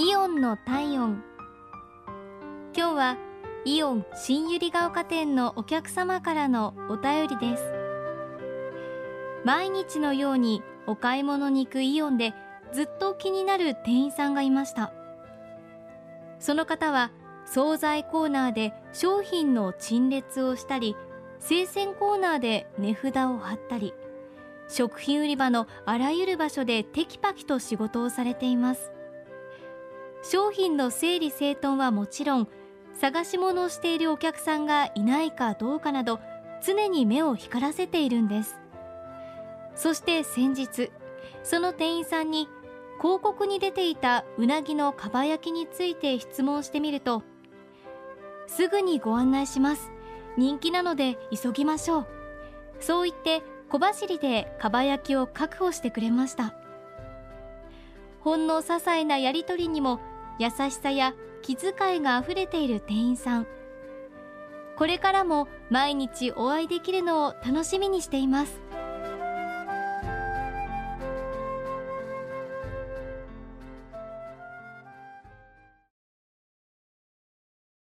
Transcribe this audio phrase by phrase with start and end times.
[0.00, 1.24] イオンの体温。
[2.72, 3.16] 今日は
[3.64, 7.64] イオン新百合ヶ丘店のお客様からのお便りです。
[9.44, 12.32] 毎日のようにお買い物に行くイオンで
[12.72, 14.92] ずっと気になる店員さんがいました。
[16.38, 17.10] その方は
[17.44, 20.94] 惣菜コーナーで商品の陳列をしたり
[21.40, 23.92] 生鮮コーナーで値札を貼ったり
[24.68, 28.92] 食品売り場のあらゆる場所でテキパキと仕事をされています。
[30.30, 32.48] 商品の整理整頓はもちろん
[32.92, 36.20] 探し物をしているお客さんがいないかどうかなど
[36.62, 38.60] 常に目を光らせているんです。
[39.74, 40.90] そして先日
[41.42, 42.46] その店員さんに
[43.00, 47.22] 広告に出ていたうなぎのかば焼きについて質問してみると
[48.48, 49.90] すぐにご案内します。
[50.36, 52.06] 人気なので急ぎましょう。
[52.80, 56.54] そう言って小走りでかば焼きを確保してくれました。
[58.20, 60.00] ほんの些細なやり取りにも
[60.38, 63.46] 優しさや気遣いがあふれている店員さん。
[64.76, 68.60] これからも毎日お会いできるのを楽しみにしています。